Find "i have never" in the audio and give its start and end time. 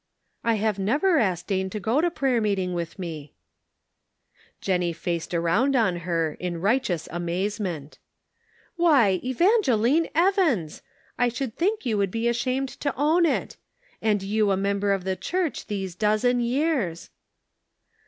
0.43-1.19